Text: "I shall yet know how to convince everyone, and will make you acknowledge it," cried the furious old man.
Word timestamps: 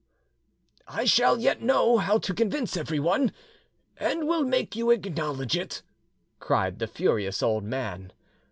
"I 0.87 1.05
shall 1.05 1.39
yet 1.39 1.61
know 1.61 1.97
how 1.99 2.17
to 2.17 2.33
convince 2.33 2.75
everyone, 2.75 3.31
and 3.97 4.27
will 4.27 4.43
make 4.43 4.75
you 4.75 4.89
acknowledge 4.89 5.55
it," 5.55 5.83
cried 6.39 6.79
the 6.79 6.87
furious 6.87 7.43
old 7.43 7.63
man. 7.65 8.11